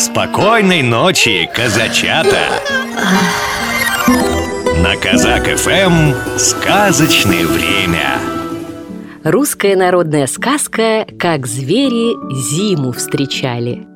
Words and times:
Спокойной 0.00 0.80
ночи, 0.80 1.46
казачата! 1.54 2.62
На 4.82 4.96
Казак 4.96 5.44
ФМ 5.58 6.38
сказочное 6.38 7.46
время. 7.46 8.18
Русская 9.24 9.76
народная 9.76 10.26
сказка 10.26 11.06
«Как 11.18 11.46
звери 11.46 12.16
зиму 12.34 12.92
встречали». 12.92 13.86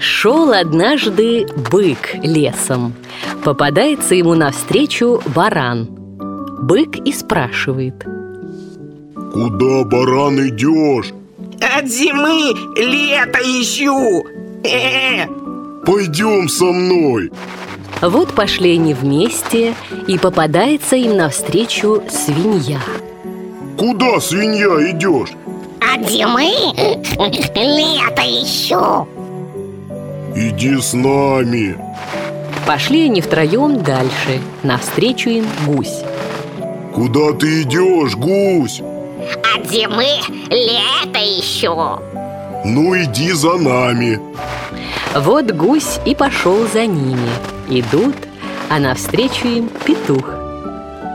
Шел 0.00 0.52
однажды 0.52 1.46
бык 1.70 2.16
лесом. 2.24 2.94
Попадается 3.44 4.16
ему 4.16 4.34
навстречу 4.34 5.22
баран. 5.26 5.86
Бык 6.62 6.96
и 6.96 7.12
спрашивает. 7.12 8.04
Куда, 9.32 9.84
баран, 9.84 10.48
идешь? 10.48 11.12
От 11.60 11.86
зимы 11.86 12.52
лето 12.76 13.38
ищу. 13.38 14.24
Пойдем 15.84 16.48
со 16.48 16.64
мной. 16.64 17.30
Вот 18.02 18.34
пошли 18.34 18.74
они 18.74 18.92
вместе, 18.92 19.74
и 20.06 20.18
попадается 20.18 20.96
им 20.96 21.16
навстречу 21.16 22.02
свинья. 22.10 22.80
Куда, 23.78 24.20
свинья, 24.20 24.90
идешь? 24.90 25.30
От 25.80 26.08
зимы 26.08 26.50
лето 27.54 28.22
ищу. 28.22 29.06
Иди 30.34 30.76
с 30.80 30.92
нами. 30.92 31.78
Пошли 32.66 33.04
они 33.04 33.20
втроем 33.20 33.82
дальше, 33.82 34.40
навстречу 34.62 35.30
им 35.30 35.46
гусь. 35.66 36.02
Куда 36.92 37.32
ты 37.32 37.62
идешь, 37.62 38.16
гусь? 38.16 38.82
От 39.54 39.70
зимы 39.70 40.06
лето 40.50 41.20
ищу. 41.20 42.00
Ну 42.68 42.96
иди 42.96 43.30
за 43.32 43.56
нами. 43.58 44.18
Вот 45.14 45.52
гусь 45.52 46.00
и 46.04 46.16
пошел 46.16 46.66
за 46.66 46.84
ними. 46.84 47.30
Идут, 47.68 48.16
а 48.68 48.80
навстречу 48.80 49.46
им 49.46 49.70
петух. 49.84 50.28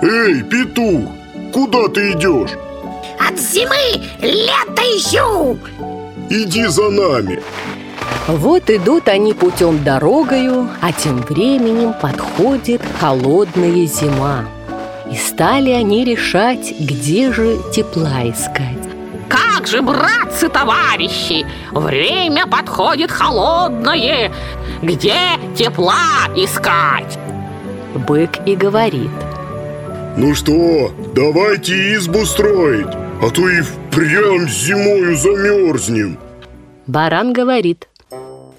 Эй, 0.01 0.43
петух, 0.43 1.09
куда 1.53 1.89
ты 1.89 2.13
идешь? 2.13 2.51
От 3.19 3.37
зимы 3.37 4.01
лето 4.21 4.81
ищу. 4.95 5.57
Иди 6.29 6.65
за 6.67 6.89
нами. 6.89 7.41
Вот 8.27 8.69
идут 8.69 9.09
они 9.09 9.33
путем 9.33 9.83
дорогою, 9.83 10.69
а 10.79 10.93
тем 10.93 11.17
временем 11.17 11.93
подходит 12.01 12.81
холодная 13.01 13.85
зима. 13.87 14.45
И 15.11 15.17
стали 15.17 15.71
они 15.71 16.05
решать, 16.05 16.73
где 16.79 17.33
же 17.33 17.57
тепла 17.73 18.23
искать. 18.23 18.90
Как 19.31 19.65
же, 19.65 19.81
братцы, 19.81 20.49
товарищи, 20.49 21.45
время 21.71 22.47
подходит 22.47 23.11
холодное. 23.11 24.31
Где 24.81 25.19
тепла 25.55 26.27
искать? 26.35 27.17
Бык 27.95 28.45
и 28.45 28.55
говорит. 28.55 29.11
Ну 30.17 30.35
что, 30.35 30.91
давайте 31.15 31.95
избу 31.95 32.25
строить, 32.25 32.87
а 33.21 33.29
то 33.29 33.47
и 33.47 33.61
впрямь 33.61 34.49
зимою 34.49 35.15
замерзнем. 35.15 36.19
Баран 36.87 37.31
говорит. 37.31 37.87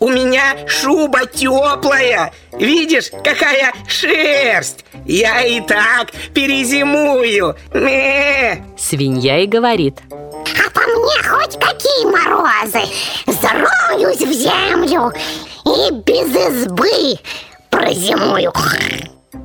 У 0.01 0.09
меня 0.09 0.57
шуба 0.67 1.27
теплая. 1.27 2.33
Видишь, 2.59 3.11
какая 3.11 3.73
шерсть. 3.87 4.85
Я 5.05 5.43
и 5.43 5.61
так 5.61 6.11
перезимую. 6.35 7.55
Ме. 7.75 8.65
Свинья 8.79 9.41
и 9.41 9.47
говорит. 9.47 10.01
Морозы 12.05 12.83
Зароюсь 13.27 14.21
в 14.21 14.33
землю 14.33 15.13
И 15.65 15.93
без 15.93 16.35
избы 16.35 17.19
прозимую 17.71 18.53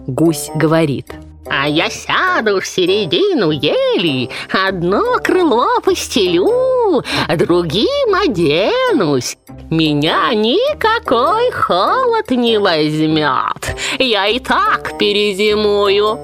Гусь 0.08 0.49
говорит. 0.55 1.14
А 1.49 1.67
я 1.67 1.89
сяду 1.89 2.59
в 2.59 2.67
середину 2.67 3.52
ели, 3.52 4.30
одно 4.52 5.17
крыло 5.23 5.80
постелю, 5.82 7.04
другим 7.36 8.15
оденусь. 8.15 9.37
Меня 9.70 10.33
никакой 10.33 11.52
холод 11.52 12.30
не 12.32 12.58
возьмет. 12.58 13.76
Я 13.99 14.27
и 14.27 14.39
так 14.39 14.98
перезимую. 14.98 16.20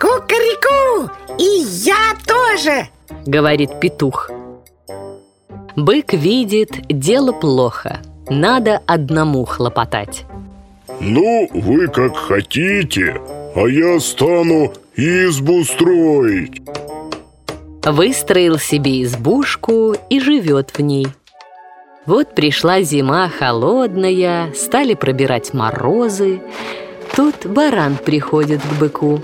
Кукареку! 0.00 1.10
И 1.38 1.64
я 1.84 2.14
тоже! 2.26 2.88
Говорит 3.26 3.80
петух. 3.80 4.30
Бык 5.78 6.12
видит, 6.12 6.72
дело 6.88 7.30
плохо. 7.30 8.00
Надо 8.28 8.82
одному 8.84 9.44
хлопотать. 9.44 10.24
Ну, 10.98 11.48
вы 11.52 11.86
как 11.86 12.16
хотите, 12.16 13.22
а 13.54 13.60
я 13.68 14.00
стану 14.00 14.72
избу 14.96 15.62
строить. 15.62 16.62
Выстроил 17.84 18.58
себе 18.58 19.04
избушку 19.04 19.94
и 20.10 20.18
живет 20.18 20.72
в 20.76 20.80
ней. 20.80 21.06
Вот 22.06 22.34
пришла 22.34 22.82
зима 22.82 23.28
холодная, 23.28 24.52
стали 24.54 24.94
пробирать 24.94 25.54
морозы. 25.54 26.40
Тут 27.14 27.46
баран 27.46 27.98
приходит 28.04 28.62
к 28.62 28.80
быку. 28.80 29.22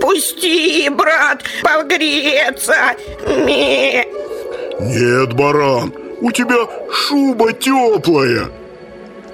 Пусти, 0.00 0.88
брат, 0.88 1.42
погреться. 1.62 2.96
Ме. 3.28 4.06
Нет, 4.82 5.32
баран, 5.34 5.92
у 6.20 6.30
тебя 6.32 6.66
шуба 6.90 7.52
теплая. 7.52 8.50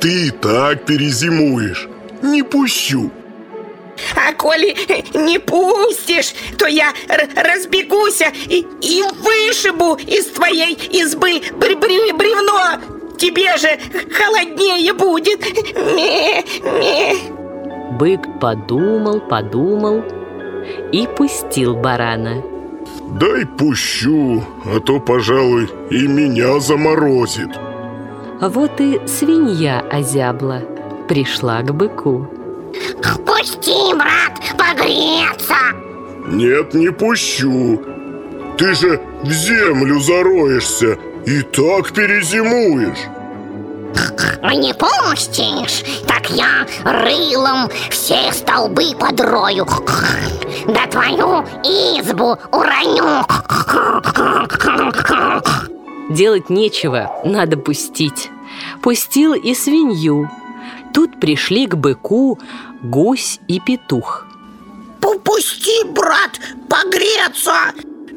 Ты 0.01 0.27
и 0.29 0.31
так 0.31 0.85
перезимуешь. 0.85 1.89
Не 2.23 2.43
пущу. 2.43 3.11
А 4.15 4.33
коли 4.35 4.77
не 5.15 5.39
пустишь, 5.41 6.33
то 6.57 6.67
я 6.67 6.93
р- 7.09 7.29
разбегуся 7.35 8.27
и, 8.47 8.65
и 8.81 9.03
вышибу 9.03 9.95
из 9.97 10.27
твоей 10.27 10.75
избы 10.93 11.41
бр- 11.57 11.77
бр- 11.77 12.15
бревно. 12.17 12.81
Тебе 13.19 13.57
же 13.57 13.69
холоднее 14.13 14.93
будет. 14.93 15.41
Ме, 15.75 16.45
ме. 16.63 17.15
Бык 17.99 18.21
подумал, 18.41 19.21
подумал 19.21 20.05
и 20.93 21.09
пустил 21.17 21.75
барана. 21.75 22.43
Дай 23.15 23.47
пущу, 23.47 24.45
а 24.65 24.81
то, 24.81 25.01
пожалуй, 25.01 25.71
и 25.91 26.07
меня 26.07 26.61
заморозит. 26.61 27.51
Вот 28.41 28.81
и 28.81 29.01
свинья 29.07 29.81
озябла, 29.81 30.63
пришла 31.09 31.63
к 31.63 31.75
быку. 31.75 32.29
Пусти, 33.27 33.95
брат, 33.95 34.39
погреться 34.57 35.55
Нет, 36.27 36.75
не 36.75 36.91
пущу. 36.91 37.81
Ты 38.59 38.75
же 38.75 39.01
в 39.23 39.31
землю 39.31 39.99
зароешься 40.01 40.99
и 41.25 41.43
так 41.43 41.93
перезимуешь. 41.93 42.99
Не 44.43 44.75
пустишь, 44.75 45.85
так 46.07 46.31
я 46.31 46.67
рылом 46.85 47.69
все 47.91 48.33
столбы 48.33 48.95
подрою 48.99 49.67
Да 50.67 50.87
твою 50.87 51.45
избу 51.63 52.37
уроню 52.53 53.25
Делать 56.11 56.49
нечего, 56.49 57.11
надо 57.25 57.57
пустить. 57.59 58.31
Пустил 58.83 59.35
и 59.35 59.55
свинью. 59.55 60.31
Тут 60.95 61.21
пришли 61.21 61.67
к 61.67 61.75
быку 61.75 62.39
гусь 62.83 63.41
и 63.49 63.61
петух. 63.61 64.25
Пусти, 65.25 65.85
брат, 65.85 66.41
погреться. 66.69 67.53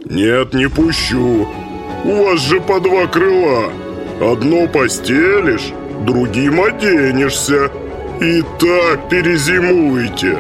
Нет, 0.06 0.54
не 0.54 0.68
пущу. 0.68 1.48
У 2.06 2.24
вас 2.24 2.40
же 2.40 2.60
по 2.62 2.80
два 2.80 3.06
крыла. 3.08 3.72
Одно 4.20 4.68
постелишь, 4.68 5.74
другим 6.06 6.62
оденешься. 6.62 7.72
И 8.20 8.44
так 8.60 9.10
перезимуете. 9.10 10.38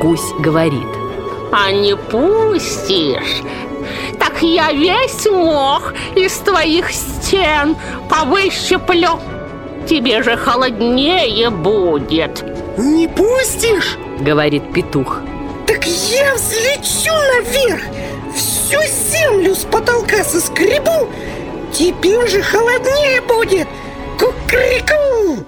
Гусь 0.00 0.32
говорит. 0.40 0.88
А 1.52 1.70
не 1.70 1.96
пустишь, 1.96 3.42
так 4.18 4.42
я 4.42 4.72
весь 4.72 5.26
мох 5.26 5.94
из 6.16 6.32
твоих 6.38 6.90
стен 6.90 7.76
повыщеплю. 8.10 9.20
Тебе 9.88 10.22
же 10.24 10.36
холоднее 10.36 11.50
будет. 11.50 12.44
Не 12.76 13.06
пустишь? 13.06 13.96
Говорит 14.18 14.72
петух. 14.72 15.20
Так 15.66 15.84
я 15.84 16.34
взлечу 16.34 17.12
наверх, 17.34 17.82
всю 18.34 18.80
землю 18.82 19.54
с 19.54 19.64
потолка 19.64 20.24
соскребу. 20.24 21.08
Тебе 21.76 22.26
же 22.26 22.40
холоднее 22.40 23.20
будет. 23.20 23.68
Кукрику! 24.18 25.44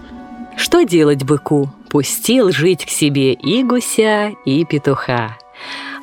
Что 0.58 0.82
делать 0.82 1.24
быку? 1.24 1.70
Пустил 1.88 2.52
жить 2.52 2.84
к 2.84 2.90
себе 2.90 3.32
и 3.32 3.62
гуся, 3.62 4.34
и 4.44 4.66
петуха. 4.66 5.38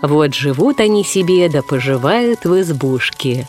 Вот 0.01 0.33
живут 0.33 0.80
они 0.80 1.04
себе 1.04 1.48
да 1.48 1.62
поживают 1.62 2.44
в 2.44 2.60
избушке. 2.60 3.48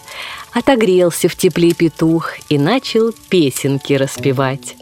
Отогрелся 0.53 1.31
в 1.31 1.35
тепле 1.35 1.73
петух 1.73 2.33
и 2.51 2.59
начал 2.59 3.15
песенки 3.31 3.95
распевать. 3.95 4.77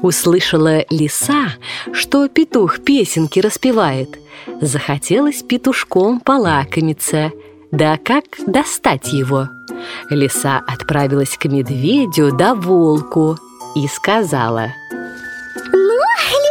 Услышала 0.00 0.86
лиса, 0.88 1.52
что 1.92 2.28
петух 2.28 2.80
песенки 2.80 3.40
распевает. 3.40 4.18
Захотелось 4.62 5.42
петушком 5.42 6.18
полакомиться. 6.20 7.30
Да 7.72 7.98
как 8.04 8.24
достать 8.46 9.12
его? 9.12 9.48
Лиса 10.08 10.60
отправилась 10.66 11.36
к 11.38 11.44
медведю 11.44 12.32
да 12.32 12.54
волку 12.54 13.38
и 13.76 13.86
сказала. 13.86 14.72
Ну, 15.72 16.00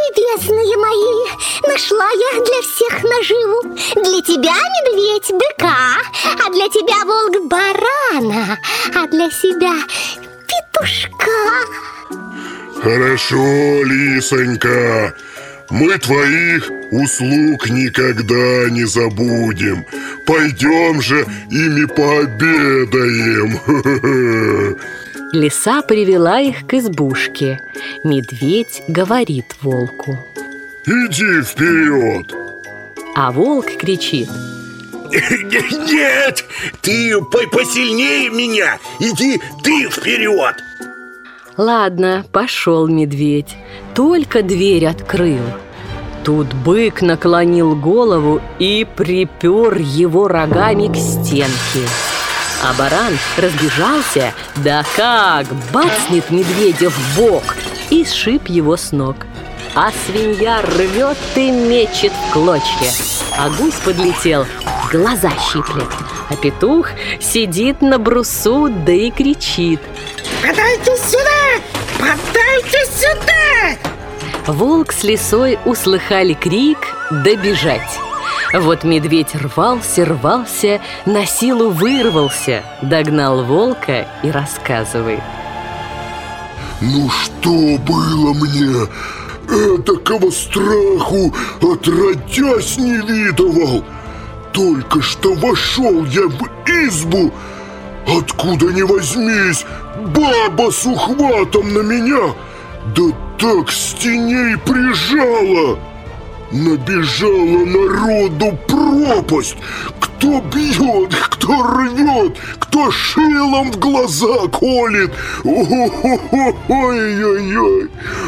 любезные 0.08 0.76
мои, 0.78 1.68
нашла 1.68 2.08
я 2.08 2.42
для 2.42 2.62
всех 2.62 3.02
наживу. 3.02 3.60
Для 4.02 4.22
тебя, 4.22 4.54
медведь, 4.54 5.30
быка 5.30 5.98
А 6.46 6.50
для 6.50 6.68
тебя, 6.68 7.04
волк, 7.04 7.48
барана 7.48 8.58
А 8.94 9.06
для 9.06 9.30
себя 9.30 9.74
петушка. 10.48 11.30
Хорошо, 12.82 13.84
лисонька 13.84 15.14
Мы 15.70 15.96
твоих 15.98 16.70
услуг 16.90 17.70
никогда 17.70 18.68
не 18.70 18.84
забудем 18.84 19.84
Пойдем 20.26 21.00
же 21.00 21.24
ими 21.50 21.84
пообедаем 21.86 23.58
Лиса 25.32 25.82
привела 25.82 26.40
их 26.40 26.66
к 26.66 26.74
избушке. 26.74 27.60
Медведь 28.02 28.82
говорит 28.88 29.44
волку. 29.62 30.18
Иди 30.86 31.40
вперед 31.42 32.34
А 33.14 33.30
волк 33.30 33.66
кричит. 33.78 34.28
Нет, 35.12 36.44
ты 36.82 37.16
по- 37.20 37.46
посильнее 37.48 38.28
меня. 38.30 38.78
Иди 38.98 39.40
ты 39.62 39.88
вперед. 39.88 40.56
Ладно, 41.56 42.24
пошел 42.32 42.86
медведь. 42.86 43.56
Только 43.94 44.42
дверь 44.42 44.86
открыл. 44.86 45.42
Тут 46.24 46.52
бык 46.52 47.02
наклонил 47.02 47.74
голову 47.74 48.40
и 48.58 48.86
припер 48.96 49.78
его 49.78 50.28
рогами 50.28 50.86
к 50.86 50.96
стенке. 50.96 51.88
А 52.62 52.74
баран 52.78 53.18
разбежался, 53.38 54.34
да 54.56 54.84
как 54.94 55.46
бацнет 55.72 56.30
медведя 56.30 56.90
в 56.90 57.16
бок 57.16 57.56
и 57.88 58.04
сшиб 58.04 58.48
его 58.48 58.76
с 58.76 58.92
ног. 58.92 59.16
А 59.74 59.90
свинья 60.06 60.60
рвет 60.62 61.16
и 61.36 61.50
мечет 61.50 62.12
в 62.12 62.32
клочья. 62.32 62.92
А 63.38 63.48
гусь 63.50 63.76
подлетел, 63.84 64.44
глаза 64.92 65.30
щиплет. 65.50 65.88
А 66.28 66.36
петух 66.36 66.88
сидит 67.18 67.80
на 67.80 67.98
брусу, 67.98 68.68
да 68.68 68.92
и 68.92 69.10
кричит. 69.10 69.80
Подайте 70.42 70.96
сюда! 70.96 71.62
Подайте 71.98 72.78
сюда! 72.90 73.90
Волк 74.46 74.92
с 74.92 75.02
лисой 75.02 75.58
услыхали 75.66 76.32
крик 76.32 76.78
да 77.10 77.36
бежать. 77.36 77.98
Вот 78.54 78.82
медведь 78.82 79.34
рвался, 79.34 80.04
рвался, 80.06 80.80
на 81.04 81.26
силу 81.26 81.70
вырвался, 81.70 82.64
догнал 82.82 83.44
волка 83.44 84.08
и 84.22 84.30
рассказывает. 84.30 85.20
Ну 86.80 87.10
что 87.10 87.50
было 87.86 88.32
мне? 88.32 88.88
Этакого 89.50 90.30
страху 90.30 91.34
отродясь 91.60 92.78
не 92.78 92.98
видывал 92.98 93.84
Только 94.52 95.02
что 95.02 95.34
вошел 95.34 96.04
я 96.06 96.28
в 96.28 96.42
избу 96.66 97.32
Откуда 98.18 98.66
ни 98.66 98.82
возьмись, 98.82 99.64
баба 100.14 100.70
с 100.70 100.84
ухватом 100.86 101.72
на 101.72 101.80
меня 101.80 102.34
Да 102.94 103.02
так 103.38 103.70
с 103.70 103.94
теней 103.94 104.56
прижала 104.58 105.78
Набежала 106.52 107.64
народу 107.64 108.58
пропасть. 108.66 109.56
Кто 110.00 110.40
бьет, 110.40 111.14
кто 111.14 111.62
рвет, 111.62 112.36
кто 112.58 112.90
шилом 112.90 113.70
в 113.70 113.78
глаза 113.78 114.48
колет. 114.48 115.12
Ой-ой-ой 115.44 116.30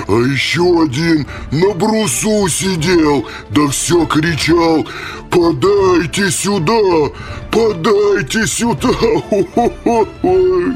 А 0.06 0.12
еще 0.22 0.84
один 0.84 1.26
на 1.50 1.74
брусу 1.74 2.48
сидел 2.48 3.26
Да 3.50 3.66
все 3.68 4.06
кричал. 4.06 4.86
Подайте 5.30 6.30
сюда, 6.30 7.10
подайте 7.50 8.46
сюда! 8.46 8.90
Ой. 10.22 10.72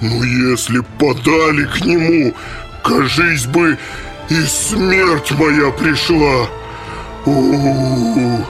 Ну 0.00 0.22
если 0.22 0.80
подали 0.98 1.64
к 1.64 1.84
нему 1.84 2.34
Кажись 2.82 3.46
бы, 3.46 3.78
и 4.28 4.42
смерть 4.42 5.32
моя 5.32 5.70
пришла. 5.70 6.46
У, 7.26 8.44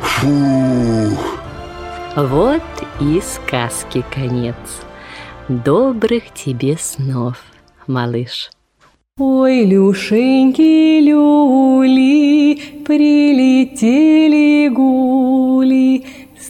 Фух. 0.00 1.38
Вот 2.16 2.62
и 3.00 3.20
сказки 3.22 4.04
конец. 4.12 4.56
Добрых 5.48 6.34
тебе 6.34 6.76
снов, 6.78 7.36
малыш. 7.86 8.50
Ой, 9.18 9.64
Люшеньки, 9.64 11.00
люли, 11.00 12.82
прилетели 12.84 14.68
гули, 14.68 16.06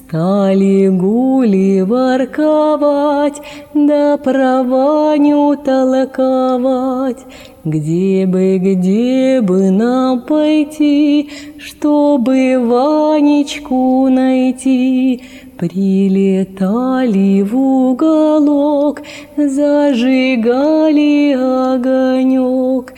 Стали 0.08 0.88
гули 0.88 1.82
ворковать, 1.82 3.42
да 3.74 4.16
про 4.16 4.62
Ваню 4.62 5.54
толковать. 5.62 7.26
Где 7.62 8.24
бы, 8.24 8.56
где 8.56 9.42
бы 9.42 9.70
нам 9.70 10.22
пойти, 10.22 11.28
чтобы 11.58 12.56
Ванечку 12.58 14.08
найти? 14.08 15.24
Прилетали 15.58 17.42
в 17.42 17.54
уголок, 17.54 19.02
зажигали 19.36 21.32
огонек, 21.34 22.94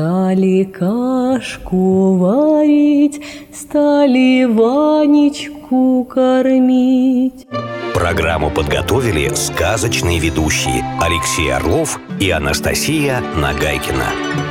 Стали 0.00 0.64
кашку 0.64 2.16
варить, 2.16 3.20
стали 3.52 4.46
Ванечку 4.46 6.04
кормить. 6.04 7.46
Программу 7.92 8.50
подготовили 8.50 9.30
сказочные 9.34 10.18
ведущие 10.18 10.82
Алексей 11.02 11.52
Орлов 11.52 12.00
и 12.18 12.30
Анастасия 12.30 13.20
Нагайкина. 13.36 14.49